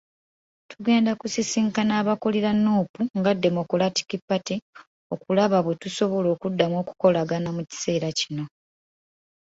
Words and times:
Tugenda 0.69 1.11
kusisinkana 1.21 1.93
abakulira 2.01 2.49
Nuupu 2.63 3.01
nga 3.17 3.31
Democratic 3.45 4.09
Party 4.27 4.55
okulaba 5.13 5.57
bwe 5.61 5.79
tusobola 5.81 6.27
okuddamu 6.35 6.75
okukolagana 6.83 7.49
mu 7.55 7.61
kiseera 7.69 8.09
kino. 8.19 8.45